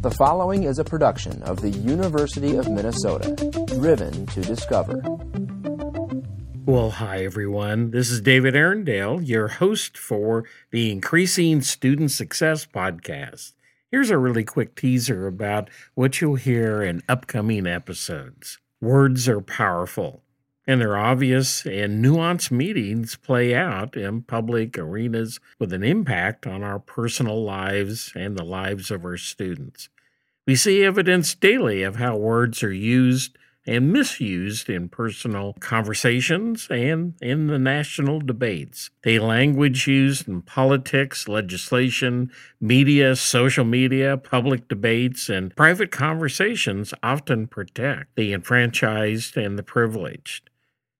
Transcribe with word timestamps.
The 0.00 0.10
following 0.10 0.62
is 0.62 0.78
a 0.78 0.84
production 0.84 1.42
of 1.42 1.60
the 1.60 1.68
University 1.68 2.56
of 2.56 2.70
Minnesota, 2.70 3.34
driven 3.66 4.24
to 4.28 4.40
discover. 4.40 5.02
Well, 6.64 6.92
hi 6.92 7.22
everyone. 7.22 7.90
This 7.90 8.10
is 8.10 8.22
David 8.22 8.54
Arendale, 8.54 9.20
your 9.22 9.48
host 9.48 9.98
for 9.98 10.44
the 10.70 10.90
Increasing 10.90 11.60
Student 11.60 12.12
Success 12.12 12.64
podcast. 12.64 13.52
Here's 13.90 14.08
a 14.08 14.16
really 14.16 14.42
quick 14.42 14.74
teaser 14.74 15.26
about 15.26 15.68
what 15.94 16.18
you'll 16.22 16.36
hear 16.36 16.82
in 16.82 17.02
upcoming 17.06 17.66
episodes. 17.66 18.58
Words 18.80 19.28
are 19.28 19.42
powerful 19.42 20.22
and 20.70 20.80
their 20.80 20.96
obvious 20.96 21.66
and 21.66 22.04
nuanced 22.04 22.52
meetings 22.52 23.16
play 23.16 23.52
out 23.52 23.96
in 23.96 24.22
public 24.22 24.78
arenas 24.78 25.40
with 25.58 25.72
an 25.72 25.82
impact 25.82 26.46
on 26.46 26.62
our 26.62 26.78
personal 26.78 27.42
lives 27.42 28.12
and 28.14 28.36
the 28.36 28.44
lives 28.44 28.88
of 28.92 29.04
our 29.04 29.16
students. 29.16 29.88
We 30.46 30.54
see 30.54 30.84
evidence 30.84 31.34
daily 31.34 31.82
of 31.82 31.96
how 31.96 32.16
words 32.16 32.62
are 32.62 32.72
used 32.72 33.36
and 33.66 33.92
misused 33.92 34.70
in 34.70 34.88
personal 34.88 35.54
conversations 35.54 36.68
and 36.70 37.14
in 37.20 37.48
the 37.48 37.58
national 37.58 38.20
debates. 38.20 38.90
The 39.02 39.18
language 39.18 39.88
used 39.88 40.28
in 40.28 40.42
politics, 40.42 41.26
legislation, 41.26 42.30
media, 42.60 43.16
social 43.16 43.64
media, 43.64 44.16
public 44.16 44.68
debates, 44.68 45.28
and 45.28 45.54
private 45.56 45.90
conversations 45.90 46.94
often 47.02 47.48
protect 47.48 48.14
the 48.14 48.32
enfranchised 48.32 49.36
and 49.36 49.58
the 49.58 49.64
privileged. 49.64 50.49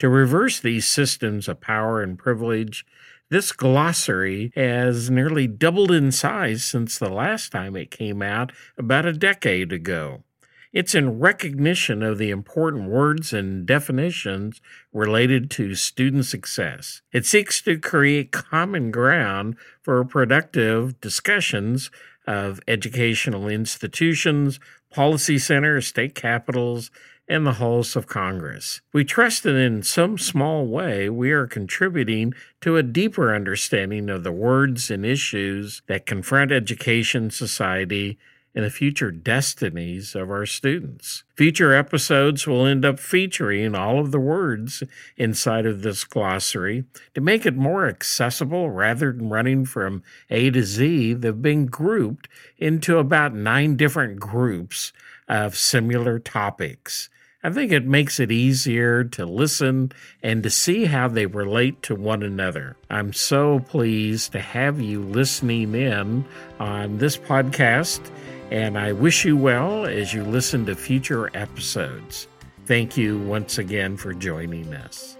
To 0.00 0.08
reverse 0.08 0.60
these 0.60 0.86
systems 0.86 1.48
of 1.48 1.60
power 1.60 2.02
and 2.02 2.18
privilege, 2.18 2.84
this 3.30 3.52
glossary 3.52 4.52
has 4.54 5.10
nearly 5.10 5.46
doubled 5.46 5.90
in 5.90 6.12
size 6.12 6.64
since 6.64 6.98
the 6.98 7.08
last 7.08 7.52
time 7.52 7.76
it 7.76 7.90
came 7.90 8.22
out 8.22 8.52
about 8.76 9.06
a 9.06 9.12
decade 9.12 9.72
ago. 9.72 10.24
It's 10.72 10.94
in 10.94 11.20
recognition 11.20 12.02
of 12.02 12.18
the 12.18 12.30
important 12.30 12.90
words 12.90 13.32
and 13.32 13.64
definitions 13.64 14.60
related 14.92 15.48
to 15.52 15.76
student 15.76 16.26
success. 16.26 17.00
It 17.12 17.24
seeks 17.24 17.62
to 17.62 17.78
create 17.78 18.32
common 18.32 18.90
ground 18.90 19.56
for 19.82 20.04
productive 20.04 21.00
discussions 21.00 21.92
of 22.26 22.60
educational 22.66 23.48
institutions, 23.48 24.58
policy 24.90 25.38
centers, 25.38 25.86
state 25.86 26.16
capitals, 26.16 26.90
and 27.28 27.46
the 27.46 27.54
halls 27.54 27.96
of 27.96 28.06
Congress. 28.06 28.80
We 28.92 29.04
trust 29.04 29.44
that 29.44 29.56
in 29.56 29.82
some 29.82 30.18
small 30.18 30.66
way 30.66 31.08
we 31.08 31.30
are 31.30 31.46
contributing 31.46 32.34
to 32.60 32.76
a 32.76 32.82
deeper 32.82 33.34
understanding 33.34 34.10
of 34.10 34.24
the 34.24 34.32
words 34.32 34.90
and 34.90 35.06
issues 35.06 35.82
that 35.86 36.06
confront 36.06 36.52
education, 36.52 37.30
society, 37.30 38.18
and 38.54 38.64
the 38.64 38.70
future 38.70 39.10
destinies 39.10 40.14
of 40.14 40.30
our 40.30 40.46
students. 40.46 41.24
Future 41.34 41.74
episodes 41.74 42.46
will 42.46 42.64
end 42.64 42.84
up 42.84 43.00
featuring 43.00 43.74
all 43.74 43.98
of 43.98 44.12
the 44.12 44.20
words 44.20 44.84
inside 45.16 45.66
of 45.66 45.82
this 45.82 46.04
glossary 46.04 46.84
to 47.14 47.20
make 47.20 47.44
it 47.44 47.56
more 47.56 47.88
accessible 47.88 48.70
rather 48.70 49.12
than 49.12 49.28
running 49.28 49.64
from 49.64 50.04
A 50.30 50.50
to 50.50 50.62
Z. 50.62 51.14
They've 51.14 51.42
been 51.42 51.66
grouped 51.66 52.28
into 52.56 52.98
about 52.98 53.34
nine 53.34 53.76
different 53.76 54.20
groups 54.20 54.92
of 55.26 55.56
similar 55.56 56.20
topics. 56.20 57.08
I 57.44 57.50
think 57.50 57.72
it 57.72 57.84
makes 57.84 58.20
it 58.20 58.32
easier 58.32 59.04
to 59.04 59.26
listen 59.26 59.92
and 60.22 60.42
to 60.42 60.48
see 60.48 60.86
how 60.86 61.08
they 61.08 61.26
relate 61.26 61.82
to 61.82 61.94
one 61.94 62.22
another. 62.22 62.78
I'm 62.88 63.12
so 63.12 63.60
pleased 63.60 64.32
to 64.32 64.40
have 64.40 64.80
you 64.80 65.02
listening 65.02 65.74
in 65.74 66.24
on 66.58 66.96
this 66.96 67.18
podcast, 67.18 68.00
and 68.50 68.78
I 68.78 68.92
wish 68.92 69.26
you 69.26 69.36
well 69.36 69.84
as 69.84 70.14
you 70.14 70.24
listen 70.24 70.64
to 70.64 70.74
future 70.74 71.30
episodes. 71.36 72.28
Thank 72.64 72.96
you 72.96 73.18
once 73.18 73.58
again 73.58 73.98
for 73.98 74.14
joining 74.14 74.72
us. 74.72 75.18